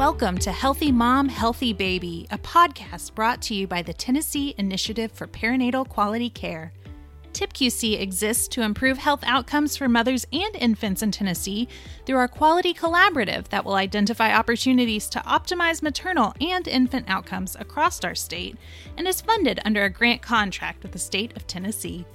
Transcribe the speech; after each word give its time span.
Welcome 0.00 0.38
to 0.38 0.50
Healthy 0.50 0.92
Mom, 0.92 1.28
Healthy 1.28 1.74
Baby, 1.74 2.26
a 2.30 2.38
podcast 2.38 3.14
brought 3.14 3.42
to 3.42 3.54
you 3.54 3.66
by 3.66 3.82
the 3.82 3.92
Tennessee 3.92 4.54
Initiative 4.56 5.12
for 5.12 5.26
Perinatal 5.26 5.86
Quality 5.86 6.30
Care. 6.30 6.72
TIPQC 7.34 8.00
exists 8.00 8.48
to 8.48 8.62
improve 8.62 8.96
health 8.96 9.22
outcomes 9.26 9.76
for 9.76 9.90
mothers 9.90 10.26
and 10.32 10.56
infants 10.56 11.02
in 11.02 11.10
Tennessee 11.10 11.68
through 12.06 12.16
our 12.16 12.28
quality 12.28 12.72
collaborative 12.72 13.48
that 13.48 13.62
will 13.62 13.74
identify 13.74 14.34
opportunities 14.34 15.06
to 15.10 15.18
optimize 15.18 15.82
maternal 15.82 16.32
and 16.40 16.66
infant 16.66 17.04
outcomes 17.06 17.54
across 17.60 18.02
our 18.02 18.14
state 18.14 18.56
and 18.96 19.06
is 19.06 19.20
funded 19.20 19.60
under 19.66 19.84
a 19.84 19.90
grant 19.90 20.22
contract 20.22 20.82
with 20.82 20.92
the 20.92 20.98
state 20.98 21.36
of 21.36 21.46
Tennessee. 21.46 22.06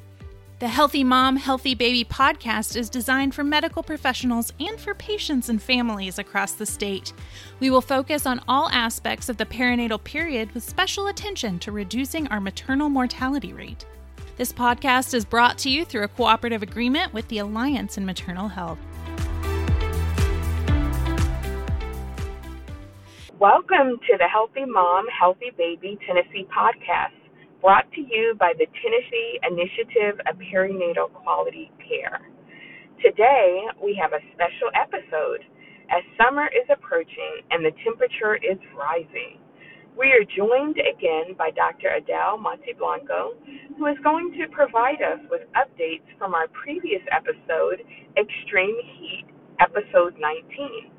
The 0.66 0.70
Healthy 0.70 1.04
Mom, 1.04 1.36
Healthy 1.36 1.76
Baby 1.76 2.04
podcast 2.04 2.76
is 2.76 2.90
designed 2.90 3.36
for 3.36 3.44
medical 3.44 3.84
professionals 3.84 4.52
and 4.60 4.80
for 4.80 4.96
patients 4.96 5.48
and 5.48 5.62
families 5.62 6.18
across 6.18 6.54
the 6.54 6.66
state. 6.66 7.14
We 7.60 7.70
will 7.70 7.82
focus 7.82 8.26
on 8.26 8.42
all 8.48 8.68
aspects 8.72 9.30
of 9.30 9.38
the 9.38 9.46
perinatal 9.46 10.04
period 10.04 10.52
with 10.54 10.64
special 10.64 11.06
attention 11.06 11.60
to 11.60 11.72
reducing 11.72 12.28
our 12.30 12.40
maternal 12.40 12.90
mortality 12.90 13.54
rate. 13.54 13.86
This 14.38 14.52
podcast 14.52 15.14
is 15.14 15.24
brought 15.24 15.60
to 15.60 15.70
you 15.70 15.86
through 15.86 16.06
a 16.06 16.08
cooperative 16.08 16.64
agreement 16.64 17.14
with 17.14 17.28
the 17.28 17.38
Alliance 17.38 18.00
in 18.00 18.04
Maternal 18.04 18.48
Health. 18.48 18.80
Welcome 23.38 24.00
to 24.10 24.18
the 24.18 24.28
Healthy 24.28 24.66
Mom, 24.66 25.06
Healthy 25.10 25.52
Baby 25.56 26.00
Tennessee 26.08 26.48
podcast 26.52 27.25
brought 27.66 27.90
to 27.98 28.02
you 28.06 28.38
by 28.38 28.54
the 28.62 28.70
Tennessee 28.78 29.42
Initiative 29.42 30.22
of 30.30 30.38
Perinatal 30.38 31.10
Quality 31.18 31.74
Care. 31.82 32.22
Today, 33.02 33.66
we 33.82 33.98
have 33.98 34.14
a 34.14 34.22
special 34.38 34.70
episode 34.78 35.42
as 35.90 36.06
summer 36.14 36.46
is 36.54 36.70
approaching 36.70 37.42
and 37.50 37.66
the 37.66 37.74
temperature 37.82 38.38
is 38.38 38.62
rising. 38.78 39.42
We 39.98 40.14
are 40.14 40.22
joined 40.38 40.78
again 40.78 41.34
by 41.42 41.50
Dr. 41.58 41.90
Adelle 41.90 42.38
Monteblanco, 42.38 43.34
who 43.82 43.90
is 43.90 43.98
going 44.06 44.38
to 44.38 44.46
provide 44.54 45.02
us 45.02 45.26
with 45.34 45.50
updates 45.58 46.06
from 46.22 46.38
our 46.38 46.46
previous 46.54 47.02
episode, 47.10 47.82
Extreme 48.14 48.78
Heat, 48.94 49.26
episode 49.58 50.14
19. 50.22 50.94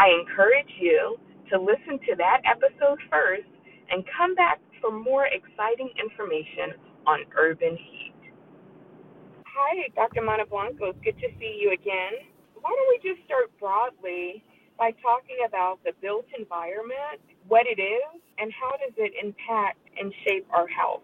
I 0.00 0.08
encourage 0.24 0.72
you 0.80 1.20
to 1.52 1.60
listen 1.60 2.00
to 2.08 2.16
that 2.16 2.40
episode 2.48 2.96
first 3.12 3.52
and 3.92 4.04
come 4.16 4.34
back 4.34 4.56
for 4.80 4.90
more 4.90 5.26
exciting 5.26 5.90
information 6.00 6.78
on 7.06 7.24
urban 7.36 7.76
heat. 7.76 8.14
Hi, 9.46 9.88
Dr. 9.94 10.22
Monteblanco. 10.22 10.90
It's 10.90 10.98
good 11.02 11.18
to 11.18 11.28
see 11.38 11.58
you 11.60 11.72
again. 11.72 12.26
Why 12.60 12.70
don't 12.70 12.88
we 12.88 13.14
just 13.14 13.24
start 13.26 13.50
broadly 13.58 14.42
by 14.78 14.92
talking 15.02 15.38
about 15.46 15.80
the 15.84 15.92
built 16.00 16.26
environment, 16.38 17.20
what 17.48 17.66
it 17.66 17.80
is, 17.80 18.20
and 18.38 18.52
how 18.52 18.70
does 18.76 18.94
it 18.96 19.12
impact 19.20 19.78
and 20.00 20.12
shape 20.24 20.46
our 20.52 20.68
health? 20.68 21.02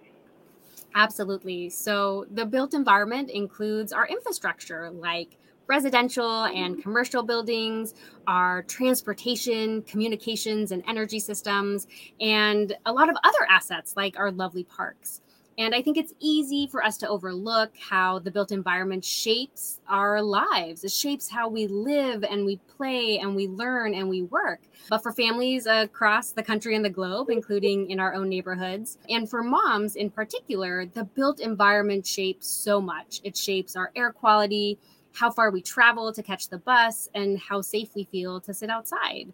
Absolutely. 0.95 1.71
So, 1.71 2.27
the 2.31 2.47
built 2.47 2.73
environment 2.73 3.31
includes 3.31 3.93
our 3.93 4.07
infrastructure 4.07 4.91
like 4.91 5.37
residential 5.67 6.45
and 6.45 6.83
commercial 6.83 7.23
buildings, 7.23 7.95
our 8.27 8.63
transportation, 8.65 9.83
communications, 9.83 10.73
and 10.73 10.83
energy 10.87 11.19
systems, 11.19 11.87
and 12.21 12.77
a 12.87 12.93
lot 12.93 13.09
of 13.09 13.17
other 13.25 13.47
assets 13.49 13.95
like 13.97 14.19
our 14.19 14.31
lovely 14.31 14.65
parks. 14.65 15.21
And 15.57 15.75
I 15.75 15.83
think 15.83 15.97
it's 15.97 16.13
easy 16.19 16.67
for 16.67 16.83
us 16.83 16.97
to 16.99 17.09
overlook 17.09 17.71
how 17.79 18.19
the 18.19 18.31
built 18.31 18.51
environment 18.51 19.05
shapes 19.05 19.81
our 19.89 20.21
lives. 20.21 20.83
It 20.83 20.91
shapes 20.91 21.29
how 21.29 21.49
we 21.49 21.69
live 21.69 22.25
and 22.25 22.45
we 22.45 22.57
play 22.57 23.19
and 23.19 23.37
we 23.37 23.47
learn 23.47 23.95
and 23.95 24.09
we 24.09 24.23
work. 24.23 24.63
But 24.91 25.03
for 25.03 25.13
families 25.13 25.67
across 25.67 26.33
the 26.33 26.43
country 26.43 26.75
and 26.75 26.85
the 26.85 26.91
globe, 26.91 27.31
including 27.31 27.91
in 27.91 28.01
our 28.01 28.15
own 28.15 28.29
neighborhoods, 28.29 28.99
and 29.09 29.31
for 29.31 29.45
moms 29.45 29.95
in 29.95 30.11
particular, 30.11 30.87
the 30.87 31.05
built 31.05 31.39
environment 31.39 32.05
shapes 32.05 32.49
so 32.49 32.81
much. 32.81 33.21
It 33.23 33.37
shapes 33.37 33.77
our 33.77 33.93
air 33.95 34.13
quality, 34.13 34.79
how 35.15 35.31
far 35.31 35.51
we 35.51 35.63
travel 35.63 36.13
to 36.13 36.23
catch 36.23 36.49
the 36.49 36.59
bus, 36.59 37.09
and 37.15 37.39
how 37.39 37.61
safe 37.61 37.95
we 37.95 38.05
feel 38.05 38.41
to 38.41 38.53
sit 38.53 38.69
outside. 38.69 39.33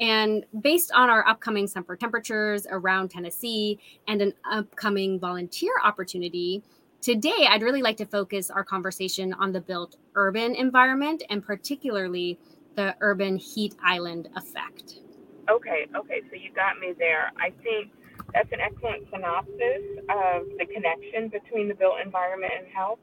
And 0.00 0.44
based 0.60 0.92
on 0.92 1.10
our 1.10 1.26
upcoming 1.26 1.66
summer 1.66 1.96
temperatures 1.96 2.66
around 2.70 3.10
Tennessee 3.10 3.78
and 4.06 4.22
an 4.22 4.32
upcoming 4.50 5.18
volunteer 5.18 5.72
opportunity, 5.82 6.62
today 7.00 7.46
I'd 7.48 7.62
really 7.62 7.82
like 7.82 7.96
to 7.98 8.06
focus 8.06 8.50
our 8.50 8.64
conversation 8.64 9.32
on 9.34 9.52
the 9.52 9.60
built 9.60 9.96
urban 10.14 10.54
environment 10.54 11.24
and 11.30 11.44
particularly 11.44 12.38
the 12.76 12.94
urban 13.00 13.36
heat 13.36 13.74
island 13.84 14.28
effect. 14.36 15.00
Okay, 15.50 15.86
okay, 15.96 16.22
so 16.30 16.36
you 16.36 16.52
got 16.54 16.78
me 16.78 16.94
there. 16.96 17.32
I 17.36 17.50
think 17.62 17.90
that's 18.34 18.52
an 18.52 18.60
excellent 18.60 19.08
synopsis 19.10 20.04
of 20.10 20.46
the 20.58 20.66
connection 20.72 21.28
between 21.28 21.68
the 21.68 21.74
built 21.74 21.96
environment 22.04 22.52
and 22.56 22.66
health 22.68 22.98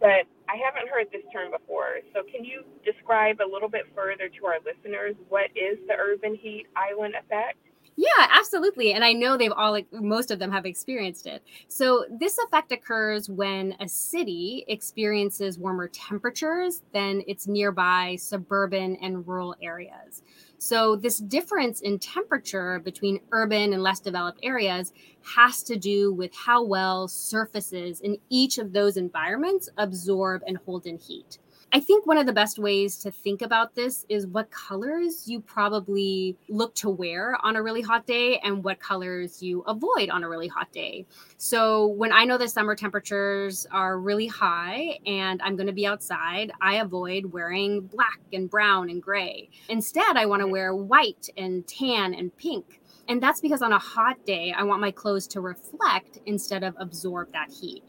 but 0.00 0.28
I 0.48 0.56
haven't 0.62 0.88
heard 0.88 1.06
this 1.12 1.24
term 1.32 1.50
before. 1.50 2.00
So, 2.14 2.22
can 2.22 2.44
you 2.44 2.64
describe 2.84 3.40
a 3.40 3.48
little 3.48 3.68
bit 3.68 3.86
further 3.94 4.28
to 4.28 4.46
our 4.46 4.58
listeners 4.64 5.16
what 5.28 5.50
is 5.56 5.78
the 5.88 5.94
urban 5.98 6.34
heat 6.36 6.66
island 6.76 7.14
effect? 7.14 7.58
Yeah, 7.98 8.26
absolutely. 8.30 8.92
And 8.92 9.02
I 9.02 9.14
know 9.14 9.38
they've 9.38 9.52
all, 9.56 9.80
most 9.90 10.30
of 10.30 10.38
them 10.38 10.52
have 10.52 10.66
experienced 10.66 11.26
it. 11.26 11.42
So, 11.68 12.04
this 12.10 12.36
effect 12.38 12.70
occurs 12.70 13.30
when 13.30 13.74
a 13.80 13.88
city 13.88 14.66
experiences 14.68 15.58
warmer 15.58 15.88
temperatures 15.88 16.82
than 16.92 17.22
its 17.26 17.46
nearby 17.48 18.16
suburban 18.20 18.96
and 18.96 19.26
rural 19.26 19.54
areas. 19.62 20.22
So, 20.58 20.96
this 20.96 21.16
difference 21.18 21.80
in 21.80 21.98
temperature 21.98 22.80
between 22.80 23.20
urban 23.32 23.72
and 23.72 23.82
less 23.82 24.00
developed 24.00 24.40
areas 24.42 24.92
has 25.34 25.62
to 25.62 25.76
do 25.76 26.12
with 26.12 26.34
how 26.34 26.62
well 26.64 27.08
surfaces 27.08 28.00
in 28.00 28.18
each 28.28 28.58
of 28.58 28.74
those 28.74 28.98
environments 28.98 29.70
absorb 29.78 30.42
and 30.46 30.58
hold 30.66 30.86
in 30.86 30.98
heat. 30.98 31.38
I 31.76 31.80
think 31.80 32.06
one 32.06 32.16
of 32.16 32.24
the 32.24 32.32
best 32.32 32.58
ways 32.58 32.96
to 33.00 33.10
think 33.10 33.42
about 33.42 33.74
this 33.74 34.06
is 34.08 34.26
what 34.26 34.50
colors 34.50 35.28
you 35.28 35.40
probably 35.40 36.34
look 36.48 36.74
to 36.76 36.88
wear 36.88 37.36
on 37.42 37.54
a 37.54 37.62
really 37.62 37.82
hot 37.82 38.06
day 38.06 38.38
and 38.38 38.64
what 38.64 38.80
colors 38.80 39.42
you 39.42 39.60
avoid 39.66 40.08
on 40.08 40.24
a 40.24 40.28
really 40.30 40.48
hot 40.48 40.72
day. 40.72 41.04
So, 41.36 41.88
when 41.88 42.14
I 42.14 42.24
know 42.24 42.38
the 42.38 42.48
summer 42.48 42.76
temperatures 42.76 43.66
are 43.72 44.00
really 44.00 44.26
high 44.26 45.00
and 45.04 45.42
I'm 45.42 45.54
going 45.54 45.66
to 45.66 45.72
be 45.74 45.86
outside, 45.86 46.50
I 46.62 46.76
avoid 46.76 47.26
wearing 47.26 47.82
black 47.82 48.20
and 48.32 48.48
brown 48.48 48.88
and 48.88 49.02
gray. 49.02 49.50
Instead, 49.68 50.16
I 50.16 50.24
want 50.24 50.40
to 50.40 50.44
mm-hmm. 50.44 50.52
wear 50.52 50.74
white 50.74 51.28
and 51.36 51.68
tan 51.68 52.14
and 52.14 52.34
pink. 52.38 52.80
And 53.06 53.22
that's 53.22 53.42
because 53.42 53.60
on 53.60 53.74
a 53.74 53.78
hot 53.78 54.24
day, 54.24 54.54
I 54.56 54.62
want 54.62 54.80
my 54.80 54.92
clothes 54.92 55.26
to 55.26 55.42
reflect 55.42 56.20
instead 56.24 56.64
of 56.64 56.74
absorb 56.78 57.32
that 57.32 57.50
heat. 57.50 57.84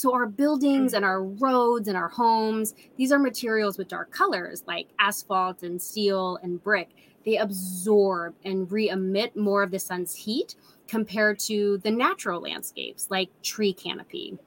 So, 0.00 0.14
our 0.14 0.26
buildings 0.26 0.92
hmm. 0.92 0.96
and 0.96 1.04
our 1.04 1.22
roads 1.22 1.86
and 1.86 1.94
our 1.94 2.08
homes, 2.08 2.74
these 2.96 3.12
are 3.12 3.18
materials 3.18 3.76
with 3.76 3.88
dark 3.88 4.10
colors 4.10 4.64
like 4.66 4.88
asphalt 4.98 5.62
and 5.62 5.80
steel 5.80 6.38
and 6.42 6.62
brick. 6.62 6.88
They 7.26 7.36
absorb 7.36 8.34
and 8.42 8.72
re 8.72 8.88
emit 8.88 9.36
more 9.36 9.62
of 9.62 9.70
the 9.70 9.78
sun's 9.78 10.14
heat 10.14 10.54
compared 10.88 11.38
to 11.40 11.76
the 11.84 11.90
natural 11.90 12.40
landscapes 12.40 13.08
like 13.10 13.28
tree 13.42 13.74
canopy. 13.74 14.38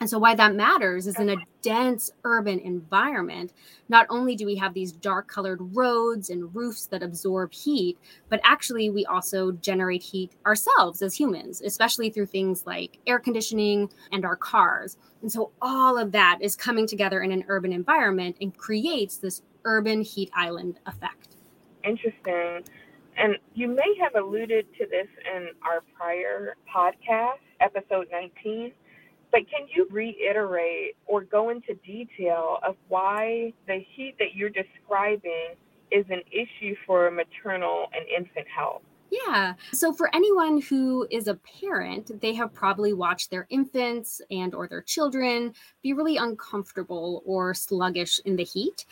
And 0.00 0.08
so, 0.08 0.18
why 0.18 0.34
that 0.36 0.54
matters 0.54 1.06
is 1.06 1.18
in 1.18 1.30
a 1.30 1.36
dense 1.60 2.10
urban 2.22 2.60
environment, 2.60 3.52
not 3.88 4.06
only 4.10 4.36
do 4.36 4.46
we 4.46 4.54
have 4.56 4.72
these 4.72 4.92
dark 4.92 5.26
colored 5.26 5.58
roads 5.76 6.30
and 6.30 6.54
roofs 6.54 6.86
that 6.86 7.02
absorb 7.02 7.52
heat, 7.52 7.98
but 8.28 8.40
actually 8.44 8.90
we 8.90 9.04
also 9.06 9.52
generate 9.52 10.02
heat 10.02 10.32
ourselves 10.46 11.02
as 11.02 11.14
humans, 11.14 11.60
especially 11.62 12.10
through 12.10 12.26
things 12.26 12.64
like 12.64 12.98
air 13.06 13.18
conditioning 13.18 13.90
and 14.12 14.24
our 14.24 14.36
cars. 14.36 14.96
And 15.22 15.32
so, 15.32 15.50
all 15.60 15.98
of 15.98 16.12
that 16.12 16.38
is 16.40 16.54
coming 16.54 16.86
together 16.86 17.22
in 17.22 17.32
an 17.32 17.44
urban 17.48 17.72
environment 17.72 18.36
and 18.40 18.56
creates 18.56 19.16
this 19.16 19.42
urban 19.64 20.02
heat 20.02 20.30
island 20.34 20.78
effect. 20.86 21.36
Interesting. 21.82 22.62
And 23.16 23.36
you 23.54 23.66
may 23.66 23.96
have 24.00 24.14
alluded 24.14 24.66
to 24.78 24.86
this 24.86 25.08
in 25.34 25.48
our 25.62 25.82
prior 25.96 26.54
podcast, 26.72 27.40
episode 27.60 28.06
19 28.12 28.72
but 29.30 29.40
can 29.50 29.66
you 29.74 29.86
reiterate 29.90 30.96
or 31.06 31.22
go 31.22 31.50
into 31.50 31.74
detail 31.86 32.58
of 32.66 32.76
why 32.88 33.52
the 33.66 33.84
heat 33.94 34.14
that 34.18 34.34
you're 34.34 34.50
describing 34.50 35.54
is 35.90 36.04
an 36.10 36.22
issue 36.30 36.74
for 36.86 37.10
maternal 37.10 37.86
and 37.92 38.06
infant 38.08 38.46
health? 38.48 38.82
Yeah. 39.10 39.54
So 39.72 39.92
for 39.92 40.14
anyone 40.14 40.60
who 40.60 41.06
is 41.10 41.28
a 41.28 41.38
parent, 41.60 42.20
they 42.20 42.34
have 42.34 42.52
probably 42.52 42.92
watched 42.92 43.30
their 43.30 43.46
infants 43.48 44.20
and 44.30 44.54
or 44.54 44.68
their 44.68 44.82
children 44.82 45.54
be 45.82 45.92
really 45.94 46.18
uncomfortable 46.18 47.22
or 47.24 47.54
sluggish 47.54 48.20
in 48.24 48.36
the 48.36 48.44
heat. 48.44 48.84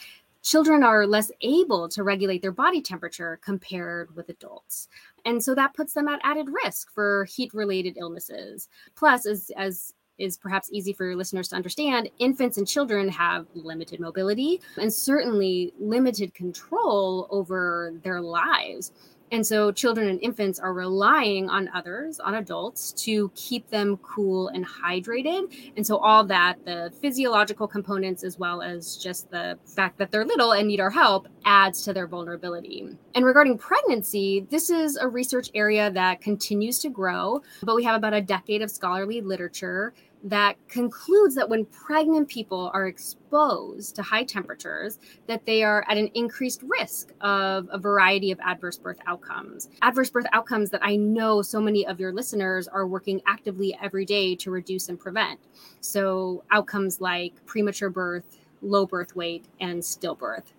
Children 0.43 0.83
are 0.83 1.07
less 1.07 1.31
able 1.41 1.89
to 1.89 2.03
regulate 2.03 2.41
their 2.41 2.53
body 2.53 2.81
temperature 2.81 3.39
compared 3.43 4.15
with 4.15 4.29
adults. 4.29 4.89
And 5.25 5.43
so 5.43 5.55
that 5.57 5.75
puts 5.75 5.93
them 5.93 6.09
at 6.09 6.21
added 6.23 6.49
risk 6.65 6.91
for 6.93 7.25
heat 7.25 7.53
related 7.53 7.97
illnesses. 7.99 8.69
Plus, 8.95 9.27
as, 9.27 9.51
as 9.57 9.93
is 10.19 10.37
perhaps 10.37 10.71
easy 10.73 10.93
for 10.93 11.05
your 11.05 11.17
listeners 11.17 11.49
to 11.49 11.57
understand, 11.57 12.11
infants 12.19 12.59
and 12.59 12.67
children 12.67 13.09
have 13.09 13.47
limited 13.55 14.01
mobility 14.01 14.61
and 14.79 14.93
certainly 14.93 15.73
limited 15.79 16.35
control 16.35 17.27
over 17.31 17.93
their 18.03 18.21
lives. 18.21 18.93
And 19.33 19.45
so 19.45 19.73
children 19.73 20.09
and 20.09 20.23
infants 20.23 20.61
are 20.61 20.73
relying 20.73 21.51
on 21.51 21.69
others, 21.75 22.21
on 22.21 22.37
adults, 22.37 22.93
to 23.05 23.31
keep 23.35 23.69
them 23.71 23.97
cool 23.97 24.49
and 24.49 24.65
hydrated. 24.65 25.73
And 25.77 25.85
so 25.85 25.97
all 25.97 26.25
that, 26.25 26.65
the 26.65 26.93
physiological 27.01 27.67
components, 27.67 28.23
as 28.23 28.39
well 28.39 28.63
as 28.63 28.97
just 28.97 29.31
the 29.31 29.59
fact 29.65 29.99
that 29.99 30.13
they're 30.13 30.25
little 30.25 30.53
and 30.53 30.69
need 30.69 30.81
our 30.81 30.91
help, 30.91 31.27
adds 31.45 31.83
to 31.83 31.93
their 31.93 32.07
vulnerability. 32.07 32.89
And 33.15 33.25
regarding 33.25 33.59
pregnancy, 33.59 34.47
this 34.51 34.71
is 34.71 34.97
a 34.97 35.09
research 35.09 35.51
area 35.55 35.91
that 35.91 36.21
continues 36.21 36.79
to 36.81 36.89
grow, 36.89 37.43
but 37.63 37.75
we 37.75 37.83
have 37.83 37.97
about 37.97 38.15
a 38.15 38.21
decade 38.21 38.63
of 38.63 38.71
scholarly 38.71 39.21
literature 39.21 39.93
that 40.25 40.57
concludes 40.69 41.35
that 41.35 41.49
when 41.49 41.65
pregnant 41.67 42.29
people 42.29 42.71
are 42.75 42.87
exposed 42.87 43.95
to 43.97 44.03
high 44.03 44.25
temperatures 44.25 44.99
that 45.27 45.45
they 45.47 45.63
are 45.63 45.85
at 45.89 45.97
an 45.97 46.11
increased 46.15 46.63
risk 46.63 47.13
of 47.21 47.69
a 47.71 47.79
variety 47.79 48.31
of 48.31 48.41
adverse 48.41 48.77
birth 48.77 48.99
outcomes. 49.07 49.69
Adverse 49.83 50.11
birth 50.11 50.27
outcomes 50.33 50.71
that 50.71 50.85
i 50.85 50.97
know 50.97 51.43
so 51.43 51.61
many 51.61 51.87
of 51.87 52.01
your 52.01 52.13
listeners 52.13 52.67
are 52.69 52.87
working 52.87 53.21
actively 53.27 53.77
every 53.81 54.05
day 54.05 54.35
to 54.35 54.51
reduce 54.51 54.89
and 54.89 54.99
prevent. 54.99 55.39
So 55.81 56.45
outcomes 56.51 57.01
like 57.01 57.35
premature 57.47 57.91
birth 57.91 58.39
low 58.63 58.87
birth 58.87 59.15
weight 59.15 59.45
and 59.61 59.81
stillbirth 59.81 60.53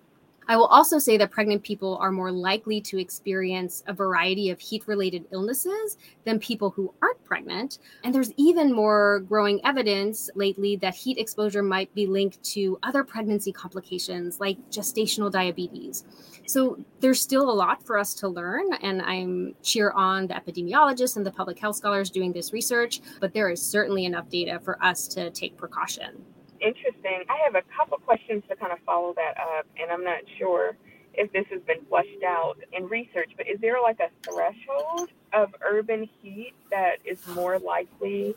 I 0.48 0.56
will 0.56 0.66
also 0.66 0.98
say 0.98 1.18
that 1.18 1.30
pregnant 1.30 1.62
people 1.62 1.98
are 1.98 2.10
more 2.10 2.32
likely 2.32 2.80
to 2.80 2.98
experience 2.98 3.84
a 3.86 3.92
variety 3.92 4.48
of 4.48 4.58
heat 4.58 4.88
related 4.88 5.26
illnesses 5.30 5.98
than 6.24 6.38
people 6.38 6.70
who 6.70 6.94
aren't 7.02 7.22
pregnant. 7.24 7.78
And 8.02 8.14
there's 8.14 8.32
even 8.38 8.72
more 8.72 9.20
growing 9.20 9.60
evidence 9.64 10.30
lately 10.34 10.76
that 10.76 10.94
heat 10.94 11.18
exposure 11.18 11.62
might 11.62 11.94
be 11.94 12.06
linked 12.06 12.42
to 12.54 12.78
other 12.82 13.04
pregnancy 13.04 13.52
complications 13.52 14.40
like 14.40 14.56
gestational 14.70 15.30
diabetes. 15.30 16.04
So 16.46 16.78
there's 17.00 17.20
still 17.20 17.50
a 17.50 17.52
lot 17.52 17.82
for 17.84 17.98
us 17.98 18.14
to 18.14 18.28
learn, 18.28 18.72
and 18.80 19.02
I'm 19.02 19.54
cheer 19.62 19.90
on 19.90 20.28
the 20.28 20.34
epidemiologists 20.34 21.18
and 21.18 21.26
the 21.26 21.30
public 21.30 21.58
health 21.58 21.76
scholars 21.76 22.08
doing 22.08 22.32
this 22.32 22.54
research, 22.54 23.02
but 23.20 23.34
there 23.34 23.50
is 23.50 23.60
certainly 23.60 24.06
enough 24.06 24.30
data 24.30 24.58
for 24.60 24.82
us 24.82 25.06
to 25.08 25.30
take 25.30 25.58
precaution 25.58 26.24
interesting. 26.60 27.24
I 27.28 27.38
have 27.44 27.54
a 27.54 27.62
couple 27.76 27.98
questions 27.98 28.42
to 28.48 28.56
kind 28.56 28.72
of 28.72 28.78
follow 28.86 29.14
that 29.14 29.36
up, 29.38 29.66
and 29.80 29.90
I'm 29.90 30.04
not 30.04 30.20
sure 30.38 30.76
if 31.14 31.32
this 31.32 31.46
has 31.50 31.60
been 31.62 31.84
flushed 31.88 32.22
out 32.26 32.58
in 32.72 32.88
research, 32.88 33.30
but 33.36 33.48
is 33.48 33.60
there 33.60 33.80
like 33.82 33.98
a 34.00 34.10
threshold 34.22 35.10
of 35.32 35.54
urban 35.62 36.08
heat 36.22 36.54
that 36.70 36.98
is 37.04 37.18
more 37.28 37.58
likely 37.58 38.34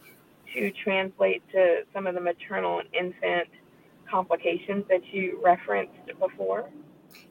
to 0.53 0.71
translate 0.83 1.44
to 1.51 1.83
some 1.94 2.07
of 2.07 2.15
the 2.15 2.21
maternal 2.21 2.79
and 2.79 2.89
infant 2.94 3.47
complications 4.09 4.85
that 4.89 5.01
you 5.13 5.39
referenced 5.44 5.94
before? 6.19 6.69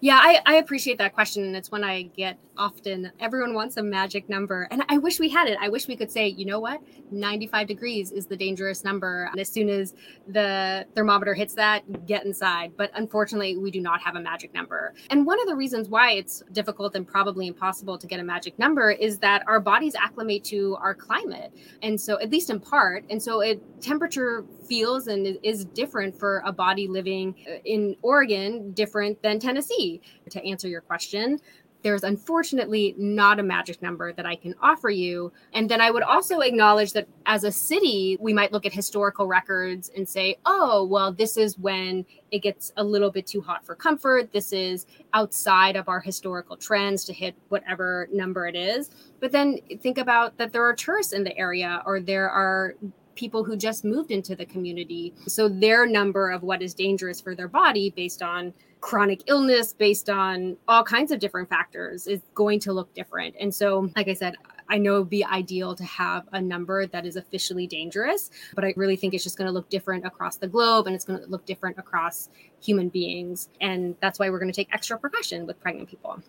Yeah, 0.00 0.19
I, 0.21 0.41
I 0.47 0.55
appreciate 0.56 0.99
that 0.99 1.15
question. 1.15 1.55
It's 1.55 1.71
one 1.71 1.85
I 1.85 2.03
get 2.03 2.38
often. 2.56 3.11
Everyone 3.21 3.55
wants 3.55 3.77
a 3.77 3.82
magic 3.82 4.29
number. 4.29 4.69
And 4.71 4.82
I 4.88 4.99
wish 4.99 5.19
we 5.19 5.29
had 5.29 5.49
it. 5.49 5.59
I 5.61 5.69
wish 5.69 5.88
we 5.88 5.97
could 5.97 6.11
say, 6.11 6.29
you 6.29 6.44
know 6.44 6.61
what? 6.61 6.81
95 7.11 7.67
degrees 7.67 8.12
is 8.12 8.27
the 8.27 8.37
dangerous 8.37 8.85
number. 8.85 9.29
And 9.31 9.41
as 9.41 9.49
soon 9.49 9.69
as 9.69 9.94
the 10.29 10.87
thermometer 10.94 11.35
hits 11.35 11.55
that, 11.55 12.06
get 12.06 12.25
inside. 12.25 12.73
But 12.77 12.91
unfortunately, 12.94 13.56
we 13.56 13.71
do 13.71 13.81
not 13.81 14.00
have 14.00 14.17
a 14.17 14.21
magic 14.21 14.55
number. 14.55 14.94
And 15.11 15.27
one 15.27 15.41
of 15.41 15.47
the 15.47 15.56
reasons 15.56 15.88
why 15.88 16.12
it's 16.12 16.43
difficult 16.53 16.94
and 16.94 17.06
probably 17.06 17.47
impossible 17.47 17.99
to 17.99 18.06
get 18.06 18.21
a 18.21 18.25
magic 18.25 18.59
number 18.59 18.91
is 18.91 19.19
that 19.19 19.43
our 19.47 19.61
bodies 19.61 19.94
acclimate 19.94 20.44
to 20.44 20.76
our 20.76 20.94
climate. 20.94 21.53
And 21.83 22.00
so, 22.00 22.21
at 22.21 22.31
least 22.31 22.50
in 22.50 22.61
part, 22.61 23.05
and 23.11 23.23
so 23.23 23.41
it 23.41 23.62
temperature 23.81 24.44
feels 24.71 25.09
and 25.09 25.39
is 25.43 25.67
different 25.67 26.19
for 26.19 26.43
a 26.47 26.53
body 26.53 26.87
living 26.89 27.35
uh, 27.47 27.57
in 27.65 27.97
Oregon, 28.01 28.73
different 28.73 29.21
than 29.21 29.39
Tennessee. 29.39 30.01
To 30.31 30.43
answer 30.47 30.69
your 30.69 30.81
question, 30.81 31.41
there's 31.83 32.03
unfortunately 32.03 32.95
not 32.99 33.41
a 33.41 33.43
magic 33.43 33.81
number 33.83 34.13
that 34.13 34.27
I 34.27 34.37
can 34.37 34.55
offer 34.61 34.91
you. 34.91 35.33
And 35.55 35.69
then 35.69 35.81
I 35.81 35.91
would 35.91 36.03
also 36.03 36.41
acknowledge 36.41 36.93
that 36.93 37.09
as 37.27 37.45
a 37.45 37.51
city, 37.51 38.17
we 38.21 38.33
might 38.33 38.53
look 38.53 38.67
at 38.67 38.73
historical 38.73 39.27
records 39.27 39.91
and 39.97 40.09
say, 40.09 40.37
oh, 40.47 40.85
well, 40.85 41.13
this 41.13 41.37
is 41.37 41.59
when 41.59 42.05
it 42.31 42.41
gets 42.41 42.73
a 42.77 42.85
little 42.85 43.11
bit 43.11 43.27
too 43.27 43.41
hot 43.41 43.65
for 43.65 43.75
comfort. 43.75 44.33
This 44.33 44.53
is 44.53 44.87
outside 45.15 45.77
of 45.77 45.89
our 45.89 46.01
historical 46.01 46.57
trends 46.57 47.05
to 47.07 47.13
hit 47.13 47.35
whatever 47.49 48.09
number 48.13 48.47
it 48.47 48.57
is. 48.57 48.91
But 49.19 49.33
then 49.33 49.59
think 49.81 49.99
about 49.99 50.37
that 50.39 50.53
there 50.53 50.65
are 50.65 50.75
tourists 50.75 51.13
in 51.13 51.25
the 51.25 51.37
area 51.37 51.83
or 51.87 52.01
there 52.01 52.31
are 52.31 52.75
people 53.15 53.45
who 53.45 53.57
just 53.57 53.85
moved 53.85 54.11
into 54.11 54.35
the 54.35 54.47
community. 54.47 55.15
So 55.27 55.49
their 55.49 55.87
number 55.87 56.31
of 56.31 56.43
what 56.43 56.62
is 56.62 56.75
dangerous 56.75 57.21
for 57.21 57.35
their 57.35 57.49
body 57.49 57.91
based 57.91 58.23
on 58.23 58.53
chronic 58.81 59.23
illness, 59.27 59.73
based 59.73 60.09
on 60.09 60.57
all 60.67 60.83
kinds 60.83 61.12
of 61.12 61.21
different 61.21 61.49
factors, 61.49 62.07
is 62.07 62.21
going 62.35 62.61
to 62.61 62.73
look 62.73 62.93
different. 62.95 63.35
And 63.39 63.55
so, 63.55 63.91
like 63.95 64.09
I 64.09 64.15
said, 64.15 64.37
I 64.71 64.79
know 64.79 64.97
it'd 64.97 65.11
be 65.11 65.25
ideal 65.25 65.75
to 65.75 65.85
have 65.85 66.29
a 66.33 66.41
number 66.41 66.87
that 66.87 67.05
is 67.05 67.17
officially 67.17 67.67
dangerous, 67.67 68.31
but 68.55 68.65
I 68.65 68.73
really 68.77 68.97
think 68.97 69.15
it's 69.15 69.25
just 69.25 69.37
going 69.37 69.47
to 69.47 69.53
look 69.53 69.69
different 69.69 70.07
across 70.07 70.37
the 70.37 70.47
globe 70.47 70.87
and 70.87 70.95
it's 70.95 71.05
going 71.05 71.21
to 71.21 71.27
look 71.27 71.45
different 71.45 71.77
across 71.77 72.29
human 72.62 72.89
beings. 72.89 73.49
And 73.61 73.97
that's 74.01 74.21
why 74.21 74.31
we're 74.31 74.39
going 74.39 74.53
to 74.53 74.57
take 74.57 74.73
extra 74.73 74.97
precaution 74.97 75.45
with 75.45 75.61
pregnant 75.61 75.89
people. 75.89 76.23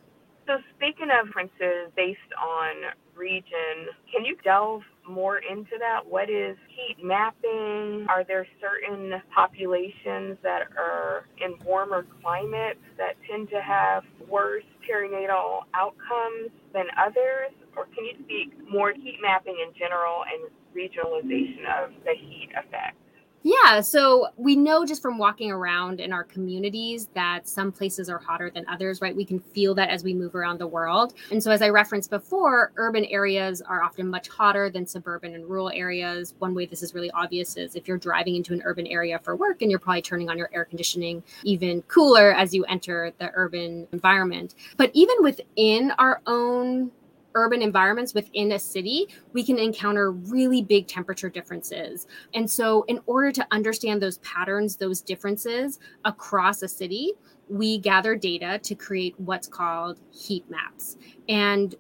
So, 0.52 0.58
speaking 0.76 1.08
of 1.16 1.28
differences 1.28 1.96
based 1.96 2.20
on 2.36 2.92
region, 3.16 3.88
can 4.12 4.26
you 4.26 4.36
delve 4.44 4.82
more 5.08 5.38
into 5.38 5.80
that? 5.80 6.02
What 6.06 6.30
is 6.30 6.58
heat 6.68 6.98
mapping? 7.02 8.06
Are 8.10 8.26
there 8.28 8.46
certain 8.60 9.22
populations 9.34 10.38
that 10.44 10.68
are 10.76 11.26
in 11.40 11.56
warmer 11.66 12.06
climates 12.22 12.84
that 12.98 13.16
tend 13.30 13.50
to 13.52 13.62
have 13.62 14.04
worse 14.28 14.66
perinatal 14.84 15.64
outcomes 15.74 16.52
than 16.74 16.88
others? 17.00 17.56
Or 17.78 17.86
can 17.86 18.04
you 18.04 18.16
speak 18.26 18.52
more 18.70 18.92
heat 18.92 19.20
mapping 19.22 19.56
in 19.56 19.72
general 19.80 20.24
and 20.28 20.52
regionalization 20.76 21.64
of 21.80 21.92
the 22.04 22.12
heat 22.20 22.50
effect? 22.60 23.01
Yeah, 23.44 23.82
so 23.82 24.28
we 24.38 24.56
know 24.56 24.86
just 24.86 25.02
from 25.02 25.18
walking 25.18 25.52
around 25.52 26.00
in 26.00 26.14
our 26.14 26.24
communities 26.24 27.08
that 27.16 27.48
some 27.48 27.72
places 27.72 28.08
are 28.08 28.20
hotter 28.20 28.52
than 28.52 28.68
others, 28.68 29.02
right? 29.02 29.16
We 29.16 29.26
can 29.26 29.40
feel 29.40 29.74
that 29.76 29.90
as 29.90 30.04
we 30.04 30.14
move 30.14 30.36
around 30.36 30.60
the 30.60 30.68
world. 30.68 31.14
And 31.32 31.42
so, 31.42 31.50
as 31.50 31.64
I 31.64 31.70
referenced 31.70 32.12
before, 32.12 32.72
urban 32.76 33.06
areas 33.06 33.62
are 33.62 33.82
often 33.82 34.08
much 34.08 34.30
hotter 34.30 34.70
than 34.70 34.86
suburban 34.86 35.34
and 35.34 35.46
rural 35.48 35.72
areas. 35.72 36.36
One 36.38 36.54
way 36.54 36.68
this 36.68 36.84
is 36.84 36.94
really 36.94 37.10
obvious 37.12 37.58
is 37.58 37.76
if 37.76 37.88
you're 37.88 37.98
driving 37.98 38.36
into 38.36 38.54
an 38.54 38.62
urban 38.64 38.86
area 38.86 39.18
for 39.18 39.36
work 39.36 39.64
and 39.64 39.72
you're 39.72 39.80
probably 39.80 40.04
turning 40.04 40.30
on 40.30 40.38
your 40.38 40.50
air 40.54 40.66
conditioning 40.66 41.24
even 41.44 41.82
cooler 41.84 42.34
as 42.36 42.54
you 42.54 42.64
enter 42.66 43.12
the 43.18 43.32
urban 43.34 43.88
environment. 43.92 44.54
But 44.78 44.92
even 44.94 45.16
within 45.22 45.92
our 45.98 46.22
own 46.28 46.92
urban 47.36 47.62
environments 47.62 48.14
within 48.14 48.52
a 48.52 48.60
city, 48.60 49.08
we 49.34 49.44
can 49.44 49.58
encounter 49.58 50.12
really 50.12 50.62
big 50.62 50.88
temperature 50.88 51.30
differences. 51.30 52.08
And 52.34 52.50
so, 52.50 52.84
in 52.88 53.00
order 53.06 53.32
to 53.32 53.48
understand 53.52 54.02
those 54.02 54.18
patterns, 54.20 54.76
those 54.76 55.02
differences 55.02 55.80
across 56.06 56.62
a 56.62 56.68
city, 56.68 57.14
we 57.50 57.78
gather 57.78 58.16
data 58.16 58.60
to 58.64 58.76
create 58.76 59.14
what's 59.20 59.48
called 59.48 60.00
heat 60.12 60.50
maps. 60.50 60.98
And 61.28 61.76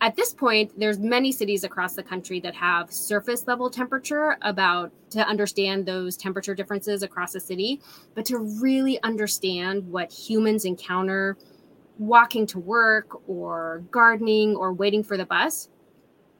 at 0.00 0.14
this 0.16 0.32
point 0.32 0.72
there's 0.78 0.98
many 0.98 1.32
cities 1.32 1.64
across 1.64 1.94
the 1.94 2.02
country 2.02 2.40
that 2.40 2.54
have 2.54 2.92
surface 2.92 3.46
level 3.46 3.68
temperature 3.68 4.36
about 4.42 4.92
to 5.10 5.26
understand 5.26 5.86
those 5.86 6.16
temperature 6.16 6.54
differences 6.54 7.02
across 7.02 7.34
a 7.34 7.40
city 7.40 7.80
but 8.14 8.24
to 8.24 8.38
really 8.60 9.02
understand 9.02 9.86
what 9.88 10.12
humans 10.12 10.64
encounter 10.64 11.36
walking 11.98 12.46
to 12.46 12.58
work 12.58 13.28
or 13.28 13.84
gardening 13.90 14.56
or 14.56 14.72
waiting 14.72 15.02
for 15.02 15.16
the 15.16 15.26
bus, 15.26 15.68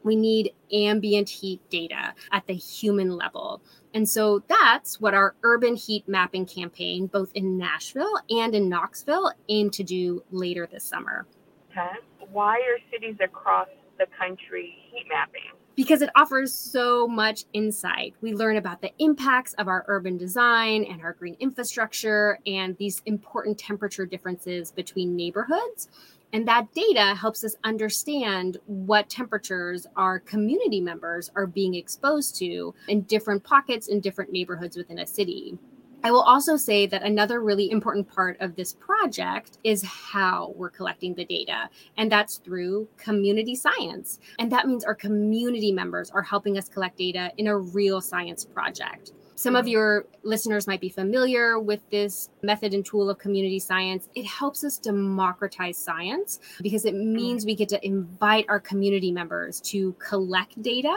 we 0.04 0.16
need 0.16 0.52
ambient 0.72 1.28
heat 1.28 1.60
data 1.68 2.14
at 2.32 2.46
the 2.46 2.54
human 2.54 3.10
level. 3.10 3.60
And 3.92 4.08
so 4.08 4.42
that's 4.48 5.00
what 5.00 5.14
our 5.14 5.34
urban 5.42 5.74
heat 5.74 6.08
mapping 6.08 6.46
campaign, 6.46 7.06
both 7.06 7.32
in 7.34 7.58
Nashville 7.58 8.14
and 8.30 8.54
in 8.54 8.68
Knoxville, 8.68 9.32
aim 9.48 9.70
to 9.70 9.82
do 9.82 10.22
later 10.30 10.68
this 10.70 10.84
summer. 10.84 11.26
Okay. 11.70 11.90
Why 12.30 12.56
are 12.56 12.78
cities 12.92 13.16
across 13.20 13.68
the 13.98 14.06
country 14.18 14.76
heat 14.92 15.06
mapping? 15.08 15.57
Because 15.78 16.02
it 16.02 16.10
offers 16.16 16.52
so 16.52 17.06
much 17.06 17.44
insight. 17.52 18.12
We 18.20 18.34
learn 18.34 18.56
about 18.56 18.82
the 18.82 18.90
impacts 18.98 19.54
of 19.54 19.68
our 19.68 19.84
urban 19.86 20.16
design 20.16 20.82
and 20.82 21.00
our 21.00 21.12
green 21.12 21.36
infrastructure 21.38 22.40
and 22.48 22.76
these 22.78 23.00
important 23.06 23.58
temperature 23.58 24.04
differences 24.04 24.72
between 24.72 25.14
neighborhoods. 25.14 25.88
And 26.32 26.48
that 26.48 26.74
data 26.74 27.14
helps 27.14 27.44
us 27.44 27.54
understand 27.62 28.56
what 28.66 29.08
temperatures 29.08 29.86
our 29.94 30.18
community 30.18 30.80
members 30.80 31.30
are 31.36 31.46
being 31.46 31.76
exposed 31.76 32.34
to 32.40 32.74
in 32.88 33.02
different 33.02 33.44
pockets 33.44 33.86
in 33.86 34.00
different 34.00 34.32
neighborhoods 34.32 34.76
within 34.76 34.98
a 34.98 35.06
city. 35.06 35.56
I 36.04 36.12
will 36.12 36.22
also 36.22 36.56
say 36.56 36.86
that 36.86 37.02
another 37.02 37.40
really 37.40 37.70
important 37.70 38.08
part 38.08 38.36
of 38.40 38.54
this 38.54 38.72
project 38.72 39.58
is 39.64 39.84
how 39.84 40.54
we're 40.56 40.70
collecting 40.70 41.14
the 41.14 41.24
data, 41.24 41.68
and 41.96 42.10
that's 42.10 42.36
through 42.36 42.88
community 42.96 43.56
science. 43.56 44.20
And 44.38 44.52
that 44.52 44.68
means 44.68 44.84
our 44.84 44.94
community 44.94 45.72
members 45.72 46.10
are 46.10 46.22
helping 46.22 46.56
us 46.56 46.68
collect 46.68 46.98
data 46.98 47.32
in 47.36 47.48
a 47.48 47.58
real 47.58 48.00
science 48.00 48.44
project. 48.44 49.12
Some 49.38 49.54
of 49.54 49.68
your 49.68 50.04
listeners 50.24 50.66
might 50.66 50.80
be 50.80 50.88
familiar 50.88 51.60
with 51.60 51.88
this 51.90 52.28
method 52.42 52.74
and 52.74 52.84
tool 52.84 53.08
of 53.08 53.20
community 53.20 53.60
science. 53.60 54.08
It 54.16 54.26
helps 54.26 54.64
us 54.64 54.78
democratize 54.78 55.78
science 55.78 56.40
because 56.60 56.84
it 56.84 56.92
mm-hmm. 56.92 57.12
means 57.12 57.46
we 57.46 57.54
get 57.54 57.68
to 57.68 57.86
invite 57.86 58.46
our 58.48 58.58
community 58.58 59.12
members 59.12 59.60
to 59.60 59.92
collect 60.00 60.60
data 60.60 60.92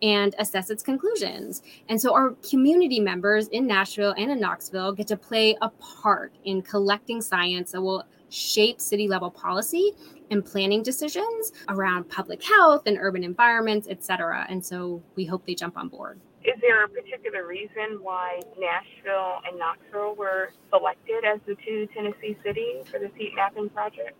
and 0.00 0.34
assess 0.38 0.70
its 0.70 0.82
conclusions. 0.82 1.60
And 1.90 2.00
so 2.00 2.14
our 2.14 2.30
community 2.48 2.98
members 2.98 3.48
in 3.48 3.66
Nashville 3.66 4.14
and 4.16 4.30
in 4.30 4.40
Knoxville 4.40 4.92
get 4.92 5.08
to 5.08 5.16
play 5.18 5.58
a 5.60 5.68
part 5.68 6.32
in 6.44 6.62
collecting 6.62 7.20
science 7.20 7.72
that 7.72 7.82
will 7.82 8.06
shape 8.30 8.80
city 8.80 9.06
level 9.06 9.30
policy 9.30 9.92
and 10.30 10.42
planning 10.42 10.82
decisions 10.82 11.52
around 11.68 12.08
public 12.08 12.42
health 12.42 12.84
and 12.86 12.96
urban 12.98 13.22
environments, 13.22 13.86
et 13.90 14.02
cetera. 14.02 14.46
And 14.48 14.64
so 14.64 15.02
we 15.14 15.26
hope 15.26 15.44
they 15.44 15.54
jump 15.54 15.76
on 15.76 15.88
board. 15.88 16.18
Is 16.44 16.60
there 16.60 16.84
a 16.84 16.88
particular 16.88 17.46
reason 17.46 18.00
why 18.00 18.40
Nashville 18.58 19.40
and 19.48 19.58
Knoxville 19.58 20.16
were 20.16 20.50
selected 20.70 21.24
as 21.24 21.38
the 21.46 21.54
two 21.64 21.86
Tennessee 21.94 22.36
cities 22.44 22.88
for 22.90 22.98
the 22.98 23.10
heat 23.16 23.32
mapping 23.36 23.68
project? 23.70 24.16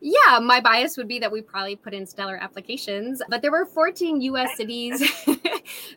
Yeah, 0.00 0.38
my 0.40 0.60
bias 0.60 0.96
would 0.96 1.08
be 1.08 1.18
that 1.18 1.32
we 1.32 1.42
probably 1.42 1.74
put 1.74 1.92
in 1.92 2.06
stellar 2.06 2.36
applications, 2.36 3.20
but 3.28 3.42
there 3.42 3.50
were 3.50 3.66
14 3.66 4.20
US 4.20 4.56
cities. 4.56 5.02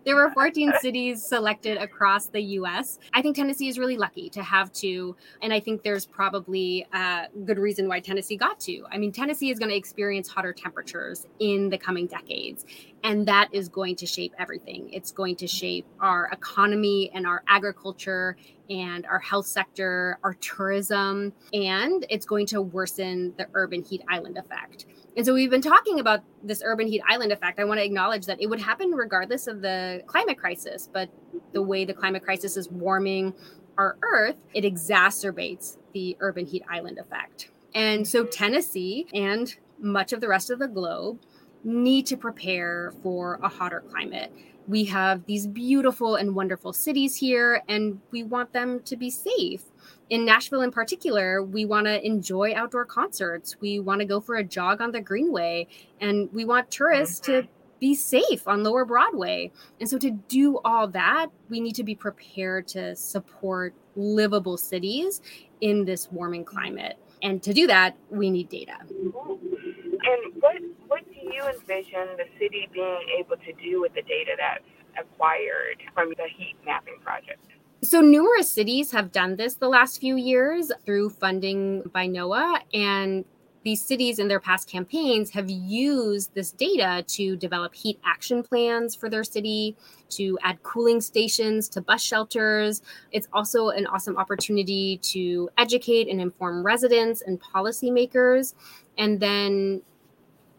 There 0.06 0.16
were 0.16 0.30
14 0.32 0.74
cities 0.80 1.24
selected 1.24 1.78
across 1.78 2.28
the 2.28 2.42
US. 2.42 3.00
I 3.14 3.22
think 3.22 3.36
Tennessee 3.36 3.68
is 3.68 3.78
really 3.78 3.98
lucky 3.98 4.30
to 4.32 4.44
have 4.44 4.72
two. 4.72 5.16
And 5.42 5.54
I 5.54 5.60
think 5.60 5.84
there's 5.84 6.06
probably 6.06 6.88
a 6.94 7.28
good 7.46 7.60
reason 7.60 7.88
why 7.88 8.00
Tennessee 8.00 8.38
got 8.38 8.60
to. 8.62 8.84
I 8.92 8.98
mean, 8.98 9.12
Tennessee 9.12 9.52
is 9.52 9.60
going 9.60 9.70
to 9.70 9.78
experience 9.78 10.28
hotter 10.30 10.54
temperatures 10.54 11.26
in 11.40 11.70
the 11.70 11.78
coming 11.78 12.08
decades. 12.08 12.66
And 13.04 13.28
that 13.28 13.50
is 13.54 13.70
going 13.70 13.96
to 13.98 14.06
shape 14.06 14.34
everything. 14.38 14.90
It's 14.92 15.12
going 15.12 15.38
to 15.38 15.48
shape 15.48 15.86
our 16.00 16.30
economy 16.32 17.12
and 17.14 17.26
our 17.26 17.44
agriculture 17.48 18.36
and 18.70 19.06
our 19.06 19.20
health 19.20 19.48
sector, 19.48 20.20
our 20.24 20.36
tourism, 20.36 21.34
and 21.54 22.06
it's 22.10 22.26
going 22.26 22.46
to 22.48 22.62
worsen 22.62 23.34
the 23.38 23.48
urban 23.54 23.84
heat 23.84 24.04
island 24.10 24.38
effect. 24.38 24.86
And 25.18 25.26
so 25.26 25.34
we've 25.34 25.50
been 25.50 25.62
talking 25.62 26.00
about 26.00 26.22
this 26.44 26.62
urban 26.64 26.88
heat 26.88 27.02
island 27.08 27.32
effect. 27.32 27.60
I 27.60 27.66
want 27.66 27.80
to 27.80 27.86
acknowledge 27.86 28.26
that 28.28 28.42
it 28.42 28.48
would 28.48 28.62
happen 28.62 28.92
regardless 28.92 29.48
of 29.48 29.62
the 29.62 30.04
climate 30.06 30.38
crisis, 30.38 30.88
but 30.92 31.10
the 31.52 31.62
way 31.62 31.84
the 31.84 31.94
climate 31.94 32.24
crisis 32.24 32.56
is 32.58 32.70
warming 32.70 33.34
our 33.78 33.98
earth, 34.02 34.36
it 34.54 34.64
exacerbates 34.64 35.78
the 35.94 36.16
urban 36.20 36.46
heat 36.46 36.64
island 36.70 37.00
effect. 37.00 37.50
And 37.74 38.08
so 38.08 38.26
Tennessee 38.26 39.08
and 39.14 39.56
much 39.80 40.14
of 40.14 40.22
the 40.22 40.28
rest 40.28 40.50
of 40.50 40.60
the 40.60 40.68
globe 40.68 41.20
need 41.64 42.06
to 42.08 42.18
prepare 42.18 42.94
for 43.02 43.40
a 43.42 43.48
hotter 43.48 43.82
climate 43.90 44.32
we 44.70 44.86
have 44.86 45.26
these 45.26 45.48
beautiful 45.48 46.16
and 46.16 46.36
wonderful 46.36 46.74
cities 46.74 47.16
here, 47.16 47.64
and 47.68 48.00
we 48.12 48.22
want 48.22 48.54
them 48.54 48.82
to 48.84 48.96
be 48.96 49.10
safe. 49.10 49.64
In 50.12 50.26
Nashville, 50.26 50.62
in 50.62 50.70
particular, 50.70 51.42
we 51.42 51.66
want 51.66 51.88
to 51.88 52.06
enjoy 52.06 52.54
outdoor 52.56 52.86
concerts. 52.86 53.60
We 53.60 53.80
want 53.80 54.02
to 54.02 54.06
go 54.06 54.22
for 54.22 54.36
a 54.36 54.44
jog 54.44 54.80
on 54.80 54.92
the 54.92 55.02
Greenway, 55.02 55.68
and 56.00 56.32
we 56.32 56.46
want 56.46 56.70
tourists 56.70 57.20
to 57.22 57.32
mm-hmm. 57.32 57.52
be 57.80 57.96
safe 57.96 58.48
on 58.48 58.64
Lower 58.64 58.86
Broadway. 58.86 59.52
And 59.80 59.90
so, 59.90 59.98
to 59.98 60.12
do 60.12 60.60
all 60.64 60.88
that, 60.90 61.28
we 61.50 61.60
need 61.60 61.74
to 61.76 61.84
be 61.84 61.96
prepared 61.96 62.68
to 62.70 62.96
support 62.96 63.74
livable 63.96 64.58
cities 64.58 65.20
in 65.62 65.84
this 65.84 66.12
warming 66.12 66.46
climate. 66.46 66.96
And 67.24 67.42
to 67.42 67.56
do 67.56 67.66
that, 67.66 67.98
we 68.12 68.30
need 68.30 68.50
data. 68.50 68.78
And 68.82 70.44
what 70.88 71.04
you 71.32 71.44
envision 71.48 72.08
the 72.18 72.26
city 72.40 72.70
being 72.74 73.06
able 73.20 73.38
to 73.38 73.54
do 73.54 73.82
with 73.82 73.94
the 73.94 74.02
data 74.02 74.32
that's 74.38 74.64
acquired 75.00 75.78
from 75.94 76.10
the 76.10 76.28
heat 76.38 76.56
mapping 76.66 76.98
project? 77.04 77.42
So, 77.82 78.02
numerous 78.02 78.52
cities 78.52 78.92
have 78.92 79.12
done 79.12 79.38
this 79.38 79.56
the 79.56 79.70
last 79.70 80.02
few 80.02 80.18
years 80.18 80.72
through 80.86 81.12
funding 81.12 81.84
by 81.94 82.08
NOAA. 82.08 82.60
And 82.74 83.24
these 83.64 83.82
cities 83.82 84.20
in 84.20 84.28
their 84.30 84.40
past 84.40 84.70
campaigns 84.70 85.32
have 85.32 85.50
used 85.50 86.34
this 86.34 86.52
data 86.52 87.04
to 87.08 87.36
develop 87.36 87.76
heat 87.76 88.00
action 88.06 88.42
plans 88.42 88.96
for 88.96 89.10
their 89.10 89.24
city, 89.24 89.76
to 90.10 90.38
add 90.44 90.64
cooling 90.64 91.02
stations 91.02 91.68
to 91.70 91.82
bus 91.82 92.02
shelters. 92.02 92.82
It's 93.12 93.28
also 93.34 93.70
an 93.70 93.86
awesome 93.88 94.18
opportunity 94.18 94.98
to 95.04 95.50
educate 95.58 96.08
and 96.08 96.22
inform 96.22 96.66
residents 96.66 97.22
and 97.22 97.40
policymakers. 97.42 98.56
And 98.98 99.20
then 99.20 99.82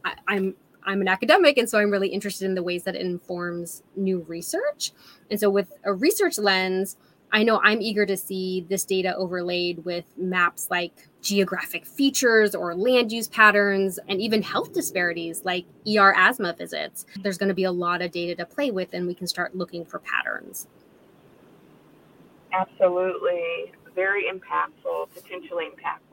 I, 0.04 0.36
am 0.36 0.54
I'm 0.84 1.00
an 1.00 1.08
academic, 1.08 1.58
and 1.58 1.68
so 1.68 1.78
I'm 1.78 1.90
really 1.90 2.08
interested 2.08 2.46
in 2.46 2.54
the 2.54 2.62
ways 2.62 2.84
that 2.84 2.94
it 2.94 3.02
informs 3.02 3.82
new 3.96 4.20
research. 4.20 4.92
And 5.30 5.38
so, 5.38 5.50
with 5.50 5.72
a 5.84 5.92
research 5.92 6.38
lens, 6.38 6.96
I 7.32 7.44
know 7.44 7.60
I'm 7.62 7.80
eager 7.80 8.06
to 8.06 8.16
see 8.16 8.66
this 8.68 8.84
data 8.84 9.14
overlaid 9.14 9.84
with 9.84 10.04
maps 10.16 10.68
like 10.70 11.08
geographic 11.22 11.86
features 11.86 12.54
or 12.54 12.74
land 12.74 13.12
use 13.12 13.28
patterns 13.28 14.00
and 14.08 14.20
even 14.20 14.42
health 14.42 14.72
disparities 14.72 15.44
like 15.44 15.64
ER 15.86 16.12
asthma 16.16 16.54
visits. 16.54 17.06
There's 17.22 17.38
going 17.38 17.48
to 17.48 17.54
be 17.54 17.64
a 17.64 17.72
lot 17.72 18.02
of 18.02 18.10
data 18.10 18.34
to 18.36 18.46
play 18.46 18.70
with, 18.70 18.94
and 18.94 19.06
we 19.06 19.14
can 19.14 19.26
start 19.26 19.54
looking 19.54 19.84
for 19.84 20.00
patterns. 20.00 20.66
Absolutely. 22.52 23.72
Very 23.94 24.24
impactful, 24.24 25.10
potentially 25.14 25.66
impactful 25.66 26.09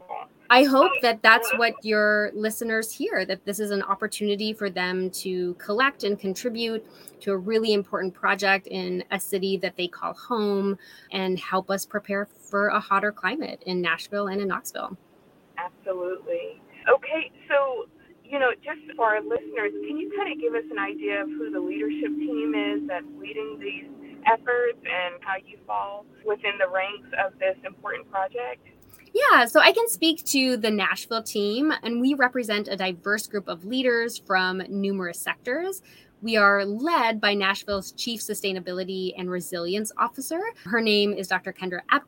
I 0.50 0.64
hope 0.64 0.92
that 1.02 1.22
that's 1.22 1.52
what 1.58 1.74
your 1.84 2.32
listeners 2.34 2.92
hear 2.92 3.26
that 3.26 3.46
this 3.46 3.60
is 3.60 3.72
an 3.72 3.82
opportunity 3.84 4.54
for 4.54 4.70
them 4.70 5.10
to 5.12 5.54
collect 5.56 6.04
and 6.04 6.20
contribute 6.20 6.86
to 7.22 7.32
a 7.32 7.38
really 7.38 7.74
important 7.74 8.14
project 8.14 8.68
in 8.68 9.04
a 9.12 9.20
city 9.20 9.58
that 9.58 9.76
they 9.76 9.88
call 9.88 10.14
home 10.14 10.78
and 11.12 11.40
help 11.40 11.70
us 11.70 11.86
prepare 11.86 12.26
for 12.26 12.70
a 12.70 12.80
hotter 12.80 13.12
climate 13.12 13.62
in 13.66 13.82
Nashville 13.82 14.28
and 14.28 14.42
in 14.42 14.48
Knoxville. 14.48 14.98
Absolutely. 15.58 16.62
Okay, 16.90 17.32
so 17.50 17.88
you 18.24 18.40
know, 18.40 18.52
just 18.60 18.84
for 18.96 19.06
our 19.06 19.22
listeners, 19.22 19.72
can 19.88 19.98
you 19.98 20.12
kind 20.16 20.32
of 20.32 20.40
give 20.40 20.54
us 20.54 20.68
an 20.70 20.78
idea 20.78 21.24
of 21.24 21.30
who 21.30 21.50
the 21.50 21.60
leadership 21.60 22.12
team 22.20 22.54
is 22.56 22.88
that's 22.88 23.06
leading 23.18 23.58
these 23.60 23.88
efforts 24.28 24.80
and 24.84 25.16
how 25.22 25.36
you 25.40 25.58
fall 25.66 26.06
within 26.26 26.60
the 26.60 26.68
ranks 26.68 27.08
of 27.24 27.40
this 27.40 27.56
important 27.66 28.10
project? 28.12 28.68
Yeah, 29.18 29.46
so 29.46 29.60
I 29.60 29.72
can 29.72 29.88
speak 29.88 30.24
to 30.26 30.58
the 30.58 30.70
Nashville 30.70 31.24
team, 31.24 31.74
and 31.82 32.00
we 32.00 32.14
represent 32.14 32.68
a 32.68 32.76
diverse 32.76 33.26
group 33.26 33.48
of 33.48 33.66
leaders 33.66 34.18
from 34.18 34.62
numerous 34.70 35.20
sectors. 35.20 35.82
We 36.22 36.38
are 36.38 36.64
led 36.66 37.20
by 37.20 37.34
Nashville's 37.34 37.94
Chief 37.94 38.22
Sustainability 38.22 39.14
and 39.18 39.30
Resilience 39.30 39.92
Officer. 39.98 40.40
Her 40.66 40.82
name 40.82 41.14
is 41.14 41.28
Dr. 41.28 41.52
Kendra 41.52 41.82
App- 41.90 42.06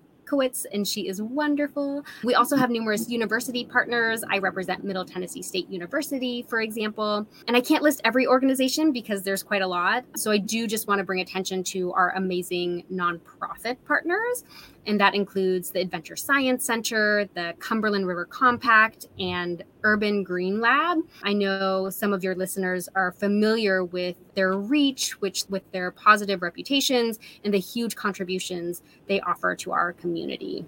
and 0.71 0.87
she 0.87 1.07
is 1.07 1.21
wonderful. 1.21 2.05
We 2.23 2.35
also 2.35 2.55
have 2.55 2.69
numerous 2.69 3.09
university 3.09 3.65
partners. 3.65 4.23
I 4.29 4.37
represent 4.37 4.83
Middle 4.83 5.03
Tennessee 5.03 5.41
State 5.41 5.67
University, 5.69 6.45
for 6.47 6.61
example. 6.61 7.25
And 7.47 7.57
I 7.57 7.61
can't 7.61 7.81
list 7.81 8.01
every 8.03 8.27
organization 8.27 8.91
because 8.91 9.23
there's 9.23 9.41
quite 9.41 9.63
a 9.63 9.67
lot. 9.67 10.05
So 10.15 10.29
I 10.29 10.37
do 10.37 10.67
just 10.67 10.87
want 10.87 10.99
to 10.99 11.03
bring 11.03 11.21
attention 11.21 11.63
to 11.63 11.91
our 11.93 12.11
amazing 12.15 12.83
nonprofit 12.93 13.77
partners 13.87 14.43
and 14.85 14.99
that 14.99 15.15
includes 15.15 15.71
the 15.71 15.81
Adventure 15.81 16.15
Science 16.15 16.65
Center, 16.65 17.29
the 17.33 17.53
Cumberland 17.59 18.07
River 18.07 18.25
Compact, 18.25 19.07
and 19.19 19.63
Urban 19.83 20.23
Green 20.23 20.59
Lab. 20.59 20.99
I 21.23 21.33
know 21.33 21.89
some 21.89 22.13
of 22.13 22.23
your 22.23 22.35
listeners 22.35 22.89
are 22.95 23.11
familiar 23.11 23.83
with 23.83 24.15
their 24.35 24.53
reach, 24.53 25.19
which 25.21 25.43
with 25.49 25.69
their 25.71 25.91
positive 25.91 26.41
reputations 26.41 27.19
and 27.43 27.53
the 27.53 27.59
huge 27.59 27.95
contributions 27.95 28.81
they 29.07 29.19
offer 29.21 29.55
to 29.55 29.71
our 29.71 29.93
community. 29.93 30.65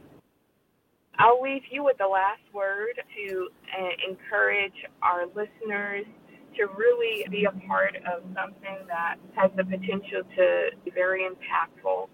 I'll 1.20 1.42
leave 1.42 1.64
you 1.70 1.84
with 1.84 1.98
the 1.98 2.08
last 2.08 2.42
word 2.54 3.00
to 3.16 3.50
uh, 3.78 4.10
encourage 4.10 4.74
our 5.04 5.26
listeners 5.28 6.06
to 6.58 6.68
really 6.76 7.26
be 7.30 7.46
a 7.46 7.52
part 7.68 7.96
of 7.96 8.24
something 8.36 8.78
that 8.88 9.16
has 9.36 9.52
the 9.56 9.64
potential 9.64 10.24
to 10.36 10.70
be 10.84 10.92
very 10.92 11.24
impactful 11.24 12.10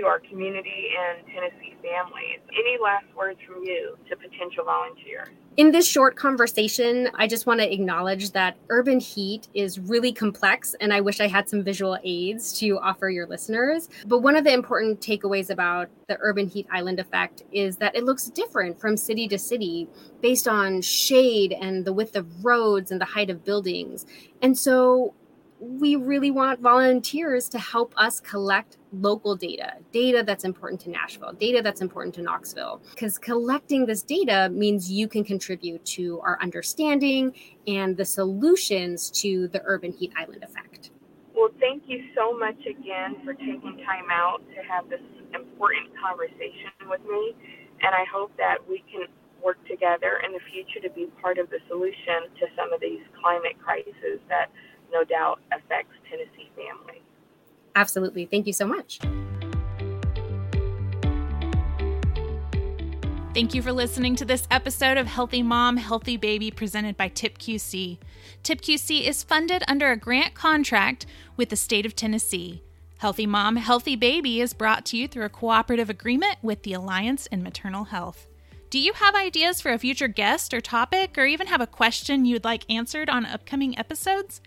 to 0.00 0.06
our 0.06 0.18
community 0.18 0.88
and 0.98 1.26
Tennessee 1.26 1.74
families. 1.82 2.40
Any 2.52 2.78
last 2.82 3.04
words 3.16 3.38
from 3.46 3.62
you 3.62 3.96
to 4.08 4.16
potential 4.16 4.64
volunteers? 4.64 5.28
In 5.56 5.72
this 5.72 5.86
short 5.86 6.16
conversation, 6.16 7.10
I 7.14 7.26
just 7.26 7.44
want 7.44 7.60
to 7.60 7.70
acknowledge 7.70 8.30
that 8.30 8.56
urban 8.70 8.98
heat 8.98 9.48
is 9.52 9.78
really 9.78 10.12
complex, 10.12 10.74
and 10.80 10.92
I 10.92 11.00
wish 11.00 11.20
I 11.20 11.26
had 11.26 11.48
some 11.48 11.62
visual 11.62 11.98
aids 12.02 12.58
to 12.60 12.78
offer 12.78 13.10
your 13.10 13.26
listeners. 13.26 13.88
But 14.06 14.20
one 14.20 14.36
of 14.36 14.44
the 14.44 14.52
important 14.52 15.00
takeaways 15.00 15.50
about 15.50 15.90
the 16.08 16.16
urban 16.20 16.48
heat 16.48 16.66
island 16.72 16.98
effect 16.98 17.42
is 17.52 17.76
that 17.76 17.94
it 17.94 18.04
looks 18.04 18.26
different 18.26 18.80
from 18.80 18.96
city 18.96 19.28
to 19.28 19.38
city 19.38 19.88
based 20.22 20.48
on 20.48 20.80
shade 20.80 21.52
and 21.52 21.84
the 21.84 21.92
width 21.92 22.16
of 22.16 22.44
roads 22.44 22.90
and 22.90 23.00
the 23.00 23.04
height 23.04 23.28
of 23.28 23.44
buildings. 23.44 24.06
And 24.40 24.56
so 24.56 25.14
we 25.60 25.94
really 25.94 26.30
want 26.30 26.60
volunteers 26.60 27.48
to 27.50 27.58
help 27.58 27.92
us 27.98 28.18
collect 28.18 28.78
local 28.92 29.36
data, 29.36 29.74
data 29.92 30.22
that's 30.24 30.44
important 30.44 30.80
to 30.80 30.90
Nashville, 30.90 31.32
data 31.34 31.60
that's 31.62 31.82
important 31.82 32.14
to 32.14 32.22
Knoxville. 32.22 32.80
Because 32.90 33.18
collecting 33.18 33.84
this 33.84 34.02
data 34.02 34.48
means 34.50 34.90
you 34.90 35.06
can 35.06 35.22
contribute 35.22 35.84
to 35.84 36.18
our 36.20 36.38
understanding 36.40 37.34
and 37.66 37.96
the 37.96 38.06
solutions 38.06 39.10
to 39.10 39.48
the 39.48 39.60
urban 39.66 39.92
heat 39.92 40.12
island 40.16 40.42
effect. 40.42 40.90
Well, 41.34 41.50
thank 41.60 41.84
you 41.86 42.04
so 42.16 42.36
much 42.36 42.58
again 42.66 43.16
for 43.22 43.34
taking 43.34 43.82
time 43.84 44.10
out 44.10 44.42
to 44.56 44.62
have 44.66 44.88
this 44.88 45.00
important 45.34 45.92
conversation 46.00 46.72
with 46.88 47.02
me. 47.04 47.34
And 47.82 47.94
I 47.94 48.04
hope 48.10 48.32
that 48.38 48.58
we 48.68 48.82
can 48.90 49.06
work 49.44 49.56
together 49.68 50.20
in 50.24 50.32
the 50.32 50.40
future 50.52 50.80
to 50.86 50.92
be 50.94 51.06
part 51.20 51.38
of 51.38 51.48
the 51.50 51.58
solution 51.68 52.28
to 52.40 52.46
some 52.56 52.72
of 52.72 52.80
these 52.80 53.00
climate 53.20 53.56
crises 53.62 54.20
that 54.28 54.50
no 54.92 55.04
doubt 55.04 55.40
affects 55.52 55.94
Tennessee 56.08 56.50
families. 56.56 57.02
Absolutely. 57.74 58.26
Thank 58.26 58.46
you 58.46 58.52
so 58.52 58.66
much. 58.66 58.98
Thank 63.32 63.54
you 63.54 63.62
for 63.62 63.72
listening 63.72 64.16
to 64.16 64.24
this 64.24 64.48
episode 64.50 64.98
of 64.98 65.06
Healthy 65.06 65.44
Mom, 65.44 65.76
Healthy 65.76 66.16
Baby 66.16 66.50
presented 66.50 66.96
by 66.96 67.08
TIPQC. 67.08 67.98
TIPQC 68.42 69.06
is 69.06 69.22
funded 69.22 69.62
under 69.68 69.92
a 69.92 69.96
grant 69.96 70.34
contract 70.34 71.06
with 71.36 71.48
the 71.48 71.56
state 71.56 71.86
of 71.86 71.94
Tennessee. 71.94 72.64
Healthy 72.98 73.26
Mom, 73.26 73.54
Healthy 73.54 73.94
Baby 73.94 74.40
is 74.40 74.52
brought 74.52 74.84
to 74.86 74.96
you 74.96 75.06
through 75.06 75.24
a 75.24 75.30
cooperative 75.30 75.88
agreement 75.88 76.38
with 76.42 76.64
the 76.64 76.72
Alliance 76.72 77.26
in 77.28 77.42
Maternal 77.42 77.84
Health. 77.84 78.26
Do 78.68 78.80
you 78.80 78.92
have 78.94 79.14
ideas 79.14 79.60
for 79.60 79.72
a 79.72 79.78
future 79.78 80.08
guest 80.08 80.52
or 80.52 80.60
topic, 80.60 81.16
or 81.16 81.24
even 81.24 81.46
have 81.46 81.60
a 81.60 81.66
question 81.66 82.24
you'd 82.24 82.44
like 82.44 82.70
answered 82.70 83.08
on 83.08 83.24
upcoming 83.24 83.78
episodes? 83.78 84.40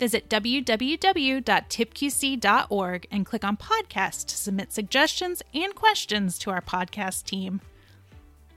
Visit 0.00 0.28
www.tipqc.org 0.30 3.06
and 3.10 3.26
click 3.26 3.44
on 3.44 3.58
podcast 3.58 4.26
to 4.28 4.34
submit 4.34 4.72
suggestions 4.72 5.42
and 5.52 5.74
questions 5.74 6.38
to 6.38 6.50
our 6.50 6.62
podcast 6.62 7.24
team. 7.24 7.60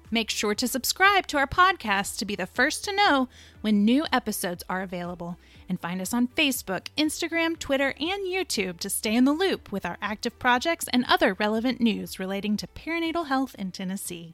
Make 0.10 0.30
sure 0.30 0.56
to 0.56 0.70
subscribe 0.70 1.28
to 1.28 1.38
our 1.38 1.46
podcast 1.46 2.18
to 2.20 2.26
be 2.26 2.38
the 2.38 2.46
first 2.46 2.86
to 2.86 2.96
know 2.96 3.28
when 3.60 3.84
new 3.84 4.06
episodes 4.14 4.64
are 4.70 4.84
available. 4.84 5.36
And 5.68 5.82
find 5.82 6.00
us 6.00 6.14
on 6.14 6.30
Facebook, 6.30 6.88
Instagram, 6.98 7.60
Twitter, 7.60 7.94
and 8.00 8.26
YouTube 8.26 8.80
to 8.80 8.90
stay 8.90 9.14
in 9.14 9.26
the 9.26 9.34
loop 9.34 9.70
with 9.70 9.86
our 9.86 9.98
active 10.02 10.40
projects 10.40 10.88
and 10.94 11.04
other 11.10 11.34
relevant 11.34 11.82
news 11.82 12.20
relating 12.20 12.56
to 12.56 12.68
perinatal 12.68 13.28
health 13.28 13.54
in 13.60 13.74
Tennessee. 13.74 14.32